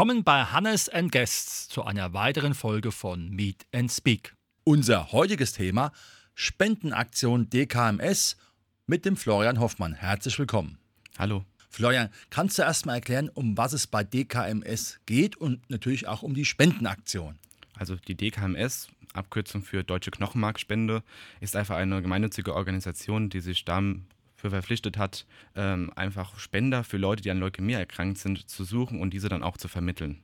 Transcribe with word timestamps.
Willkommen 0.00 0.24
bei 0.24 0.44
Hannes 0.44 0.88
and 0.88 1.12
Guests 1.12 1.68
zu 1.68 1.84
einer 1.84 2.14
weiteren 2.14 2.54
Folge 2.54 2.90
von 2.90 3.28
Meet 3.28 3.66
and 3.70 3.92
Speak. 3.92 4.34
Unser 4.64 5.12
heutiges 5.12 5.52
Thema 5.52 5.92
Spendenaktion 6.34 7.50
DKMS 7.50 8.38
mit 8.86 9.04
dem 9.04 9.18
Florian 9.18 9.60
Hoffmann. 9.60 9.92
Herzlich 9.92 10.38
willkommen. 10.38 10.78
Hallo. 11.18 11.44
Florian, 11.68 12.08
kannst 12.30 12.56
du 12.56 12.62
erst 12.62 12.86
mal 12.86 12.94
erklären, 12.94 13.28
um 13.28 13.58
was 13.58 13.74
es 13.74 13.86
bei 13.86 14.02
DKMS 14.02 15.00
geht 15.04 15.36
und 15.36 15.68
natürlich 15.68 16.08
auch 16.08 16.22
um 16.22 16.32
die 16.32 16.46
Spendenaktion? 16.46 17.38
Also 17.76 17.96
die 17.96 18.14
DKMS, 18.14 18.88
Abkürzung 19.12 19.62
für 19.62 19.84
Deutsche 19.84 20.12
Knochenmarkspende, 20.12 21.02
ist 21.40 21.56
einfach 21.56 21.76
eine 21.76 22.00
gemeinnützige 22.00 22.54
Organisation, 22.54 23.28
die 23.28 23.40
sich 23.40 23.66
dann 23.66 24.06
für 24.40 24.50
verpflichtet 24.50 24.98
hat, 24.98 25.26
ähm, 25.54 25.92
einfach 25.94 26.38
Spender 26.38 26.82
für 26.84 26.96
Leute, 26.96 27.22
die 27.22 27.30
an 27.30 27.38
Leukämie 27.38 27.74
erkrankt 27.74 28.18
sind, 28.18 28.48
zu 28.48 28.64
suchen 28.64 29.00
und 29.00 29.12
diese 29.12 29.28
dann 29.28 29.42
auch 29.42 29.56
zu 29.56 29.68
vermitteln. 29.68 30.22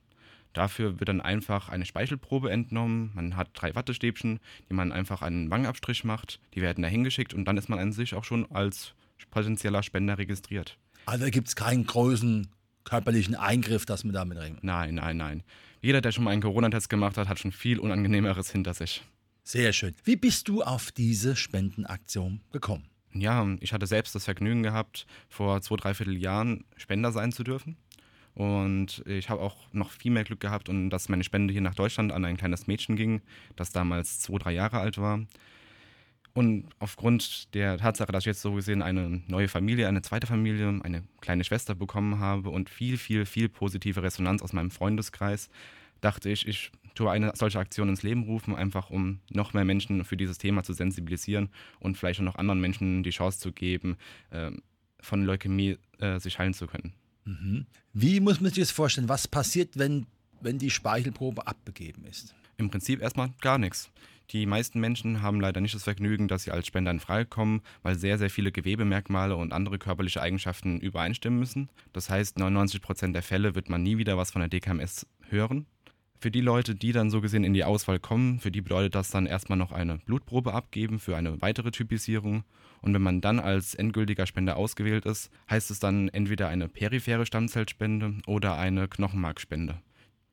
Dafür 0.53 0.99
wird 0.99 1.11
dann 1.11 1.21
einfach 1.21 1.69
eine 1.69 1.85
Speichelprobe 1.85 2.51
entnommen. 2.51 3.11
Man 3.15 3.37
hat 3.37 3.51
drei 3.53 3.75
Wattestäbchen, 3.75 4.41
die 4.71 4.75
man 4.75 4.91
einfach 4.91 5.21
einen 5.21 5.51
Wangenabstrich 5.51 6.03
macht. 6.05 6.41
Die 6.55 6.63
werden 6.63 6.81
da 6.83 6.89
hingeschickt 6.89 7.35
und 7.35 7.45
dann 7.45 7.59
ist 7.59 7.69
man 7.69 7.79
an 7.79 7.93
sich 7.93 8.15
auch 8.15 8.25
schon 8.25 8.51
als 8.51 8.95
potenzieller 9.31 9.83
Spender 9.83 10.17
registriert. 10.17 10.79
Also 11.05 11.27
gibt 11.27 11.49
es 11.49 11.57
keinen 11.57 11.85
großen 11.85 12.49
körperlichen 12.85 13.35
Eingriff, 13.35 13.85
dass 13.85 14.05
man 14.05 14.15
damit 14.15 14.39
reden. 14.39 14.59
Nein, 14.63 14.95
nein, 14.95 15.19
nein. 15.19 15.43
Jeder, 15.83 16.01
der 16.01 16.13
schon 16.13 16.25
mal 16.25 16.31
einen 16.31 16.43
Corona-Test 16.43 16.89
gemacht 16.89 17.19
hat, 17.19 17.29
hat 17.29 17.39
schon 17.39 17.53
viel 17.53 17.79
Unangenehmeres 17.79 18.51
hinter 18.51 18.73
sich. 18.73 19.03
Sehr 19.45 19.73
schön. 19.73 19.95
Wie 20.05 20.17
bist 20.17 20.49
du 20.49 20.63
auf 20.63 20.91
diese 20.91 21.37
Spendenaktion 21.37 22.41
gekommen? 22.51 22.89
Ja, 23.19 23.47
ich 23.61 23.73
hatte 23.73 23.87
selbst 23.87 24.15
das 24.15 24.25
Vergnügen 24.25 24.63
gehabt, 24.63 25.07
vor 25.29 25.61
zwei, 25.63 25.77
dreiviertel 25.77 26.17
Jahren 26.17 26.65
Spender 26.77 27.13
sein 27.13 27.33
zu 27.33 27.45
dürfen. 27.45 27.77
Und 28.35 29.03
ich 29.07 29.31
habe 29.31 29.41
auch 29.41 29.57
noch 29.73 29.91
viel 29.91 30.13
mehr 30.13 30.25
Glück 30.25 30.41
gehabt 30.41 30.69
und 30.69 30.91
dass 30.91 31.09
meine 31.09 31.25
Spende 31.25 31.53
hier 31.53 31.63
nach 31.63 31.75
Deutschland 31.75 32.13
an 32.13 32.25
ein 32.27 32.37
kleines 32.37 32.67
Mädchen 32.67 32.95
ging, 32.95 33.23
das 33.57 33.71
damals 33.71 34.21
zwei, 34.21 34.37
drei 34.37 34.53
Jahre 34.53 34.79
alt 34.79 34.99
war. 34.99 35.21
Und 36.35 36.69
aufgrund 36.79 37.55
der 37.55 37.79
Tatsache, 37.79 38.13
dass 38.13 38.25
ich 38.25 38.27
jetzt 38.27 38.43
so 38.43 38.53
gesehen 38.53 38.83
eine 38.83 39.23
neue 39.27 39.49
Familie, 39.49 39.89
eine 39.89 40.03
zweite 40.03 40.27
Familie, 40.27 40.81
eine 40.83 41.03
kleine 41.23 41.45
Schwester 41.45 41.75
bekommen 41.75 42.19
habe 42.19 42.51
und 42.51 42.69
viel, 42.69 42.99
viel, 42.99 43.25
viel 43.25 43.49
positive 43.49 44.03
Resonanz 44.03 44.43
aus 44.43 44.53
meinem 44.53 44.71
Freundeskreis, 44.71 45.49
dachte 46.03 46.29
ich, 46.29 46.47
ich 46.47 46.73
tue 46.97 47.11
eine 47.11 47.33
solche 47.35 47.59
Aktion 47.59 47.89
ins 47.89 48.03
Leben 48.03 48.25
rufen, 48.25 48.57
einfach 48.57 48.91
um 48.91 49.21
noch 49.31 49.55
mehr 49.55 49.65
Menschen 49.65 50.05
für 50.05 50.17
dieses 50.17 50.39
Thema 50.39 50.65
zu 50.65 50.73
sensibilisieren 50.73 51.51
und 51.79 51.97
vielleicht 51.97 52.21
auch 52.21 52.25
noch 52.25 52.37
anderen 52.37 52.61
Menschen 52.61 53.03
die 53.03 53.11
Chance 53.11 53.39
zu 53.39 53.53
geben, 53.53 53.97
äh, 54.31 54.51
von 55.01 55.25
Leukämie 55.25 55.79
äh, 55.99 56.19
sich 56.19 56.39
heilen 56.39 56.55
zu 56.55 56.67
können. 56.67 56.93
Mhm. 57.25 57.67
Wie 57.93 58.21
muss 58.21 58.41
man 58.41 58.51
sich 58.51 58.63
das 58.63 58.71
vorstellen? 58.71 59.09
Was 59.09 59.29
passiert, 59.29 59.79
wenn, 59.79 60.07
wenn 60.41 60.59
die 60.59 60.71
Speichelprobe 60.71 61.47
abgegeben 61.47 62.05
ist? 62.05 62.35
Im 62.57 62.71
Prinzip 62.71 63.01
erstmal 63.01 63.31
gar 63.41 63.59
nichts. 63.59 63.91
Die 64.31 64.47
meisten 64.47 64.81
Menschen 64.81 65.23
haben 65.23 65.41
leider 65.41 65.61
nicht 65.61 65.75
das 65.75 65.85
Vergnügen, 65.85 66.27
dass 66.27 66.43
sie 66.43 66.51
als 66.51 66.67
Spender 66.67 66.91
in 66.91 66.99
Frage 66.99 67.27
kommen, 67.27 67.63
weil 67.83 67.97
sehr, 67.97 68.19
sehr 68.19 68.31
viele 68.31 68.51
Gewebemerkmale 68.51 69.37
und 69.37 69.53
andere 69.53 69.79
körperliche 69.79 70.21
Eigenschaften 70.21 70.81
übereinstimmen 70.81 71.39
müssen. 71.39 71.69
Das 71.93 72.11
heißt, 72.11 72.39
99 72.39 72.83
Prozent 72.83 73.15
der 73.15 73.23
Fälle 73.23 73.55
wird 73.55 73.69
man 73.69 73.83
nie 73.83 73.99
wieder 73.99 74.17
was 74.17 74.33
von 74.33 74.41
der 74.41 74.49
DKMS 74.49 75.07
hören. 75.29 75.67
Für 76.19 76.31
die 76.31 76.41
Leute, 76.41 76.75
die 76.75 76.93
dann 76.93 77.11
so 77.11 77.21
gesehen 77.21 77.45
in 77.45 77.53
die 77.53 77.65
Auswahl 77.65 77.99
kommen, 77.99 78.41
für 78.41 78.51
die 78.51 78.63
bedeutet 78.63 78.95
das 78.95 79.11
dann 79.11 79.27
erstmal 79.27 79.59
noch 79.59 79.73
eine 79.73 79.99
Blutprobe 79.99 80.55
abgeben 80.55 80.99
für 80.99 81.17
eine 81.17 81.41
weitere 81.43 81.71
Typisierung. 81.71 82.45
Und 82.81 82.95
wenn 82.95 83.03
man 83.03 83.21
dann 83.21 83.39
als 83.39 83.75
endgültiger 83.75 84.27
Spender 84.27 84.57
ausgewählt 84.57 85.05
ist, 85.07 85.31
heißt 85.51 85.71
es 85.71 85.79
dann 85.79 86.09
entweder 86.09 86.49
eine 86.49 86.69
periphere 86.69 87.27
Stammzellspende 87.27 88.15
oder 88.27 88.57
eine 88.57 88.89
Knochenmarkspende. 88.89 89.81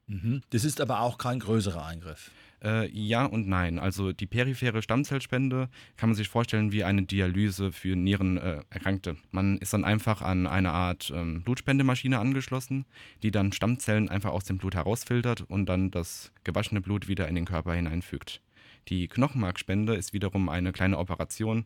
Mhm. 0.08 0.42
Das 0.50 0.64
ist 0.64 0.82
aber 0.82 1.02
auch 1.02 1.18
kein 1.18 1.40
größerer 1.40 1.86
Eingriff. 1.86 2.32
Äh, 2.64 2.90
ja 2.92 3.26
und 3.26 3.48
nein. 3.48 3.78
Also 3.78 4.14
die 4.14 4.26
periphere 4.26 4.82
Stammzellspende 4.82 5.70
kann 5.98 6.10
man 6.10 6.16
sich 6.16 6.30
vorstellen 6.30 6.72
wie 6.72 6.84
eine 6.84 7.04
Dialyse 7.04 7.72
für 7.72 7.96
Nierenerkrankte. 7.96 9.18
Man 9.32 9.58
ist 9.58 9.74
dann 9.74 9.84
einfach 9.84 10.22
an 10.22 10.48
eine 10.48 10.72
Art 10.72 11.12
ähm, 11.14 11.44
Blutspendemaschine 11.44 12.20
angeschlossen, 12.20 12.86
die 13.22 13.32
dann 13.32 13.52
Stammzellen 13.52 14.08
einfach 14.10 14.32
aus 14.32 14.46
dem 14.46 14.58
Blut 14.58 14.76
herausfiltert 14.76 15.42
und 15.42 15.68
dann 15.68 15.92
das 15.92 16.32
gewaschene 16.44 16.80
Blut 16.80 17.08
wieder 17.08 17.28
in 17.28 17.36
den 17.36 17.46
Körper 17.46 17.74
hineinfügt. 17.74 18.42
Die 18.88 19.08
Knochenmarkspende 19.08 19.96
ist 19.96 20.14
wiederum 20.14 20.48
eine 20.48 20.72
kleine 20.72 20.98
Operation. 20.98 21.66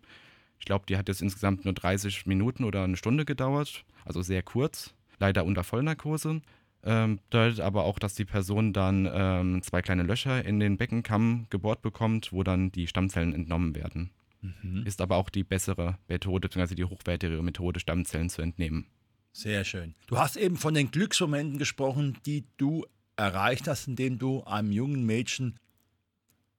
Ich 0.59 0.65
glaube, 0.65 0.85
die 0.87 0.97
hat 0.97 1.07
jetzt 1.07 1.21
insgesamt 1.21 1.65
nur 1.65 1.73
30 1.75 2.25
Minuten 2.25 2.63
oder 2.63 2.83
eine 2.83 2.97
Stunde 2.97 3.25
gedauert, 3.25 3.85
also 4.05 4.21
sehr 4.23 4.41
kurz, 4.41 4.95
leider 5.19 5.45
unter 5.45 5.63
Vollnarkose. 5.63 6.41
Ähm, 6.89 7.19
bedeutet 7.29 7.59
aber 7.59 7.83
auch, 7.83 7.99
dass 7.99 8.15
die 8.15 8.23
Person 8.23 8.71
dann 8.71 9.09
ähm, 9.11 9.61
zwei 9.61 9.81
kleine 9.81 10.03
Löcher 10.03 10.45
in 10.45 10.61
den 10.61 10.77
Beckenkamm 10.77 11.47
gebohrt 11.49 11.81
bekommt, 11.81 12.31
wo 12.31 12.43
dann 12.43 12.71
die 12.71 12.87
Stammzellen 12.87 13.33
entnommen 13.33 13.75
werden. 13.75 14.11
Mhm. 14.41 14.83
Ist 14.85 15.01
aber 15.01 15.17
auch 15.17 15.29
die 15.29 15.43
bessere 15.43 15.97
Methode, 16.07 16.47
beziehungsweise 16.47 16.75
die 16.75 16.85
hochwertigere 16.85 17.43
Methode, 17.43 17.81
Stammzellen 17.81 18.29
zu 18.29 18.41
entnehmen. 18.41 18.87
Sehr 19.33 19.65
schön. 19.65 19.95
Du 20.07 20.17
hast 20.17 20.37
eben 20.37 20.55
von 20.55 20.73
den 20.73 20.89
Glücksmomenten 20.89 21.57
gesprochen, 21.57 22.17
die 22.25 22.45
du 22.55 22.85
erreicht 23.17 23.67
hast, 23.67 23.89
indem 23.89 24.17
du 24.17 24.45
einem 24.45 24.71
jungen 24.71 25.05
Mädchen, 25.05 25.59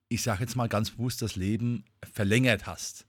ich 0.09 0.21
sage 0.21 0.41
jetzt 0.41 0.55
mal 0.55 0.69
ganz 0.69 0.91
bewusst, 0.91 1.23
das 1.23 1.37
Leben 1.37 1.85
verlängert 2.13 2.67
hast. 2.67 3.07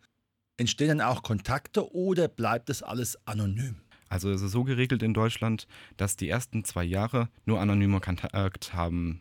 Entstehen 0.57 0.89
dann 0.89 1.01
auch 1.03 1.23
Kontakte 1.23 1.95
oder 1.95 2.29
bleibt 2.29 2.71
das 2.71 2.83
alles 2.83 3.27
anonym? 3.27 3.77
Also 4.11 4.31
es 4.31 4.43
ist 4.43 4.53
so 4.53 4.65
geregelt 4.65 5.03
in 5.03 5.15
Deutschland, 5.15 5.67
dass 5.97 6.17
die 6.17 6.29
ersten 6.29 6.65
zwei 6.65 6.85
Jahre 6.85 7.29
nur 7.47 7.61
anonymer 7.61 8.01
Kontakt 8.01 8.75
haben 8.75 9.21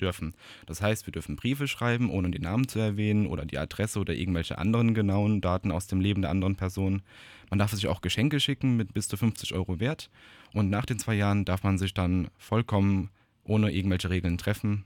dürfen. 0.00 0.34
Das 0.66 0.82
heißt, 0.82 1.06
wir 1.06 1.12
dürfen 1.12 1.36
Briefe 1.36 1.68
schreiben, 1.68 2.10
ohne 2.10 2.30
den 2.30 2.42
Namen 2.42 2.66
zu 2.66 2.78
erwähnen 2.78 3.26
oder 3.26 3.44
die 3.44 3.58
Adresse 3.58 4.00
oder 4.00 4.14
irgendwelche 4.14 4.58
anderen 4.58 4.94
genauen 4.94 5.40
Daten 5.40 5.70
aus 5.70 5.86
dem 5.86 6.00
Leben 6.00 6.22
der 6.22 6.30
anderen 6.30 6.56
Person. 6.56 7.02
Man 7.50 7.58
darf 7.58 7.72
sich 7.72 7.86
auch 7.86 8.00
Geschenke 8.00 8.40
schicken 8.40 8.76
mit 8.76 8.94
bis 8.94 9.08
zu 9.08 9.16
50 9.16 9.54
Euro 9.54 9.78
Wert. 9.78 10.10
Und 10.52 10.70
nach 10.70 10.86
den 10.86 10.98
zwei 10.98 11.14
Jahren 11.14 11.44
darf 11.44 11.62
man 11.62 11.78
sich 11.78 11.94
dann 11.94 12.28
vollkommen 12.38 13.10
ohne 13.44 13.70
irgendwelche 13.70 14.10
Regeln 14.10 14.38
treffen. 14.38 14.84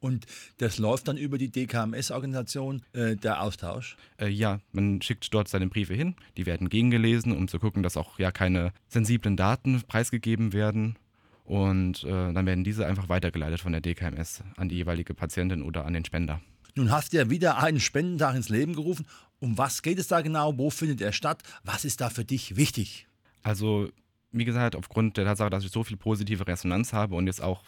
Und 0.00 0.26
das 0.58 0.78
läuft 0.78 1.08
dann 1.08 1.18
über 1.18 1.36
die 1.36 1.50
DKMS-Organisation, 1.50 2.82
äh, 2.92 3.16
der 3.16 3.42
Austausch? 3.42 3.96
Äh, 4.18 4.28
ja, 4.28 4.60
man 4.72 5.02
schickt 5.02 5.32
dort 5.32 5.48
seine 5.48 5.66
Briefe 5.66 5.94
hin, 5.94 6.16
die 6.38 6.46
werden 6.46 6.70
gegengelesen, 6.70 7.36
um 7.36 7.48
zu 7.48 7.58
gucken, 7.58 7.82
dass 7.82 7.98
auch 7.98 8.18
ja 8.18 8.32
keine 8.32 8.72
sensiblen 8.88 9.36
Daten 9.36 9.82
preisgegeben 9.86 10.52
werden. 10.52 10.96
Und 11.44 12.04
äh, 12.04 12.32
dann 12.32 12.46
werden 12.46 12.64
diese 12.64 12.86
einfach 12.86 13.08
weitergeleitet 13.08 13.60
von 13.60 13.72
der 13.72 13.80
DKMS 13.80 14.42
an 14.56 14.68
die 14.68 14.76
jeweilige 14.76 15.14
Patientin 15.14 15.62
oder 15.62 15.84
an 15.84 15.92
den 15.92 16.04
Spender. 16.04 16.40
Nun 16.76 16.90
hast 16.90 17.12
du 17.12 17.18
ja 17.18 17.28
wieder 17.28 17.58
einen 17.58 17.80
Spendentag 17.80 18.36
ins 18.36 18.48
Leben 18.48 18.74
gerufen. 18.74 19.06
Um 19.40 19.58
was 19.58 19.82
geht 19.82 19.98
es 19.98 20.08
da 20.08 20.20
genau? 20.20 20.56
Wo 20.56 20.70
findet 20.70 21.00
er 21.00 21.12
statt? 21.12 21.42
Was 21.64 21.84
ist 21.84 22.00
da 22.00 22.08
für 22.08 22.24
dich 22.24 22.56
wichtig? 22.56 23.06
Also, 23.42 23.88
wie 24.32 24.44
gesagt, 24.44 24.76
aufgrund 24.76 25.16
der 25.16 25.24
Tatsache, 25.24 25.50
dass 25.50 25.64
ich 25.64 25.72
so 25.72 25.82
viel 25.82 25.96
positive 25.96 26.46
Resonanz 26.46 26.92
habe 26.92 27.16
und 27.16 27.26
jetzt 27.26 27.42
auch 27.42 27.64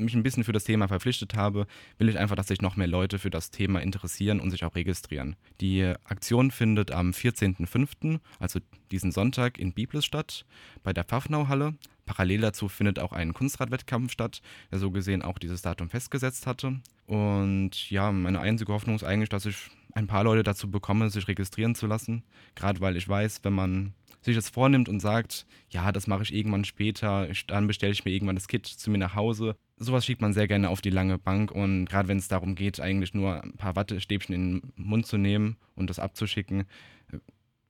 mich 0.00 0.14
ein 0.14 0.22
bisschen 0.22 0.44
für 0.44 0.52
das 0.52 0.64
Thema 0.64 0.88
verpflichtet 0.88 1.34
habe, 1.34 1.66
will 1.98 2.08
ich 2.08 2.18
einfach, 2.18 2.36
dass 2.36 2.48
sich 2.48 2.60
noch 2.60 2.76
mehr 2.76 2.86
Leute 2.86 3.18
für 3.18 3.30
das 3.30 3.50
Thema 3.50 3.80
interessieren 3.80 4.40
und 4.40 4.50
sich 4.50 4.64
auch 4.64 4.74
registrieren. 4.74 5.36
Die 5.60 5.84
Aktion 6.04 6.50
findet 6.50 6.90
am 6.90 7.10
14.05., 7.10 8.20
also 8.38 8.60
diesen 8.90 9.12
Sonntag, 9.12 9.58
in 9.58 9.72
Biblis 9.72 10.04
statt, 10.04 10.44
bei 10.82 10.92
der 10.92 11.04
Pfaffnauhalle. 11.04 11.74
Parallel 12.06 12.40
dazu 12.40 12.68
findet 12.68 12.98
auch 12.98 13.12
ein 13.12 13.34
Kunstradwettkampf 13.34 14.10
statt, 14.10 14.42
der 14.72 14.80
so 14.80 14.90
gesehen 14.90 15.22
auch 15.22 15.38
dieses 15.38 15.62
Datum 15.62 15.90
festgesetzt 15.90 16.46
hatte. 16.46 16.80
Und 17.06 17.90
ja, 17.90 18.10
meine 18.10 18.40
einzige 18.40 18.72
Hoffnung 18.72 18.96
ist 18.96 19.04
eigentlich, 19.04 19.28
dass 19.28 19.46
ich 19.46 19.56
ein 19.94 20.06
paar 20.06 20.24
Leute 20.24 20.42
dazu 20.42 20.70
bekomme, 20.70 21.10
sich 21.10 21.28
registrieren 21.28 21.74
zu 21.74 21.86
lassen. 21.86 22.24
Gerade 22.54 22.80
weil 22.80 22.96
ich 22.96 23.08
weiß, 23.08 23.40
wenn 23.44 23.52
man 23.52 23.94
sich 24.22 24.36
das 24.36 24.48
vornimmt 24.48 24.88
und 24.88 25.00
sagt, 25.00 25.46
ja, 25.70 25.92
das 25.92 26.06
mache 26.06 26.22
ich 26.22 26.34
irgendwann 26.34 26.64
später, 26.64 27.28
dann 27.46 27.66
bestelle 27.66 27.92
ich 27.92 28.04
mir 28.04 28.10
irgendwann 28.10 28.36
das 28.36 28.48
Kit 28.48 28.66
zu 28.66 28.90
mir 28.90 28.98
nach 28.98 29.14
Hause. 29.14 29.56
Sowas 29.76 30.04
schiebt 30.04 30.20
man 30.20 30.34
sehr 30.34 30.48
gerne 30.48 30.68
auf 30.68 30.82
die 30.82 30.90
lange 30.90 31.18
Bank 31.18 31.50
und 31.52 31.86
gerade 31.86 32.08
wenn 32.08 32.18
es 32.18 32.28
darum 32.28 32.54
geht, 32.54 32.80
eigentlich 32.80 33.14
nur 33.14 33.42
ein 33.42 33.54
paar 33.54 33.76
Wattestäbchen 33.76 34.34
in 34.34 34.60
den 34.60 34.72
Mund 34.76 35.06
zu 35.06 35.16
nehmen 35.16 35.56
und 35.74 35.88
das 35.88 35.98
abzuschicken, 35.98 36.64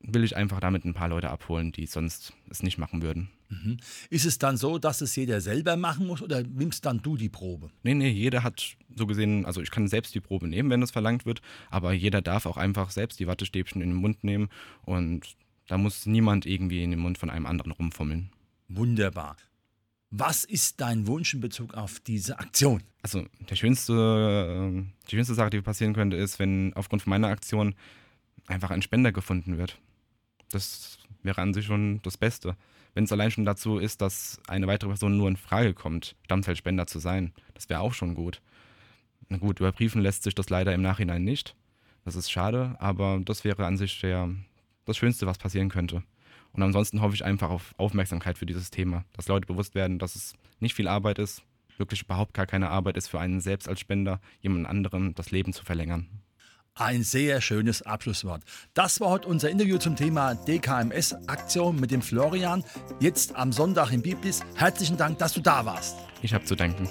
will 0.02 0.24
ich 0.24 0.36
einfach 0.36 0.60
damit 0.60 0.84
ein 0.84 0.94
paar 0.94 1.08
Leute 1.08 1.30
abholen, 1.30 1.72
die 1.72 1.86
sonst 1.86 2.32
es 2.48 2.62
nicht 2.62 2.78
machen 2.78 3.02
würden. 3.02 3.30
Mhm. 3.48 3.76
Ist 4.08 4.24
es 4.24 4.38
dann 4.38 4.56
so, 4.56 4.78
dass 4.78 5.00
es 5.00 5.14
jeder 5.14 5.40
selber 5.40 5.76
machen 5.76 6.06
muss 6.06 6.22
oder 6.22 6.42
nimmst 6.42 6.86
dann 6.86 7.02
du 7.02 7.16
die 7.16 7.28
Probe? 7.28 7.70
Nee, 7.82 7.94
nee, 7.94 8.08
jeder 8.08 8.42
hat 8.42 8.76
so 8.96 9.06
gesehen, 9.06 9.44
also 9.44 9.60
ich 9.60 9.70
kann 9.70 9.88
selbst 9.88 10.14
die 10.14 10.20
Probe 10.20 10.48
nehmen, 10.48 10.70
wenn 10.70 10.82
es 10.82 10.90
verlangt 10.90 11.26
wird, 11.26 11.42
aber 11.70 11.92
jeder 11.92 12.22
darf 12.22 12.46
auch 12.46 12.56
einfach 12.56 12.90
selbst 12.90 13.20
die 13.20 13.26
Wattestäbchen 13.26 13.82
in 13.82 13.90
den 13.90 13.98
Mund 13.98 14.24
nehmen 14.24 14.48
und 14.82 15.36
da 15.70 15.78
muss 15.78 16.04
niemand 16.04 16.46
irgendwie 16.46 16.82
in 16.82 16.90
den 16.90 16.98
Mund 16.98 17.16
von 17.16 17.30
einem 17.30 17.46
anderen 17.46 17.70
rumfummeln. 17.70 18.32
Wunderbar. 18.68 19.36
Was 20.10 20.42
ist 20.42 20.80
dein 20.80 21.06
Wunsch 21.06 21.32
in 21.32 21.40
Bezug 21.40 21.74
auf 21.74 22.00
diese 22.00 22.40
Aktion? 22.40 22.82
Also 23.02 23.24
der 23.48 23.54
schönste, 23.54 23.92
äh, 23.92 24.84
die 25.08 25.14
schönste 25.14 25.34
Sache, 25.34 25.50
die 25.50 25.62
passieren 25.62 25.94
könnte, 25.94 26.16
ist, 26.16 26.40
wenn 26.40 26.74
aufgrund 26.74 27.02
von 27.02 27.10
meiner 27.10 27.28
Aktion 27.28 27.76
einfach 28.48 28.72
ein 28.72 28.82
Spender 28.82 29.12
gefunden 29.12 29.58
wird. 29.58 29.78
Das 30.50 30.98
wäre 31.22 31.40
an 31.40 31.54
sich 31.54 31.66
schon 31.66 32.02
das 32.02 32.18
Beste. 32.18 32.56
Wenn 32.94 33.04
es 33.04 33.12
allein 33.12 33.30
schon 33.30 33.44
dazu 33.44 33.78
ist, 33.78 34.00
dass 34.00 34.40
eine 34.48 34.66
weitere 34.66 34.88
Person 34.88 35.16
nur 35.16 35.28
in 35.28 35.36
Frage 35.36 35.72
kommt, 35.72 36.16
Stammzellspender 36.24 36.88
zu 36.88 36.98
sein, 36.98 37.32
das 37.54 37.68
wäre 37.68 37.78
auch 37.78 37.94
schon 37.94 38.16
gut. 38.16 38.42
Na 39.28 39.38
gut, 39.38 39.60
überprüfen 39.60 40.02
lässt 40.02 40.24
sich 40.24 40.34
das 40.34 40.50
leider 40.50 40.74
im 40.74 40.82
Nachhinein 40.82 41.22
nicht. 41.22 41.54
Das 42.04 42.16
ist 42.16 42.28
schade, 42.28 42.74
aber 42.80 43.20
das 43.24 43.44
wäre 43.44 43.66
an 43.66 43.76
sich 43.76 44.00
der, 44.00 44.34
das 44.90 44.98
Schönste, 44.98 45.26
was 45.26 45.38
passieren 45.38 45.68
könnte. 45.68 46.02
Und 46.52 46.62
ansonsten 46.62 47.00
hoffe 47.00 47.14
ich 47.14 47.24
einfach 47.24 47.50
auf 47.50 47.74
Aufmerksamkeit 47.76 48.38
für 48.38 48.46
dieses 48.46 48.70
Thema, 48.70 49.04
dass 49.12 49.28
Leute 49.28 49.46
bewusst 49.46 49.74
werden, 49.74 49.98
dass 49.98 50.16
es 50.16 50.34
nicht 50.58 50.74
viel 50.74 50.88
Arbeit 50.88 51.18
ist, 51.18 51.42
wirklich 51.78 52.02
überhaupt 52.02 52.34
gar 52.34 52.46
keine 52.46 52.70
Arbeit 52.70 52.96
ist 52.96 53.08
für 53.08 53.20
einen 53.20 53.40
selbst 53.40 53.68
als 53.68 53.80
Spender, 53.80 54.20
jemand 54.40 54.66
anderem 54.66 55.14
das 55.14 55.30
Leben 55.30 55.52
zu 55.52 55.64
verlängern. 55.64 56.08
Ein 56.74 57.02
sehr 57.02 57.40
schönes 57.40 57.82
Abschlusswort. 57.82 58.42
Das 58.74 59.00
war 59.00 59.10
heute 59.10 59.28
unser 59.28 59.50
Interview 59.50 59.78
zum 59.78 59.96
Thema 59.96 60.34
DKMS-Aktion 60.34 61.78
mit 61.78 61.90
dem 61.90 62.00
Florian. 62.00 62.64
Jetzt 63.00 63.34
am 63.34 63.52
Sonntag 63.52 63.92
im 63.92 64.02
Biblis. 64.02 64.40
Herzlichen 64.54 64.96
Dank, 64.96 65.18
dass 65.18 65.32
du 65.32 65.40
da 65.40 65.66
warst. 65.66 65.96
Ich 66.22 66.32
habe 66.32 66.44
zu 66.44 66.54
danken. 66.54 66.88